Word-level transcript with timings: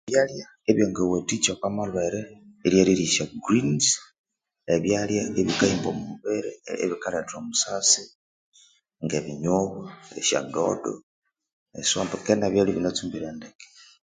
Ebyalya 0.09 0.47
ebyangawathikya 0.69 1.51
oku 1.55 1.67
malhwere 1.77 2.21
lyerirya 2.71 3.05
esya 3.09 3.25
greens 3.45 3.85
ebyalya 4.75 5.21
ebikahimba 5.39 5.87
omubiri 5.93 6.51
ebikaletha 6.83 7.33
omusasi 7.41 8.03
ngebinyobwa 9.03 9.81
esyadodo 10.19 10.93
esombe 11.79 12.15
ke 12.25 12.33
nebyalya 12.35 12.71
ibinatsumbire 12.73 13.27
ndeke 13.35 13.65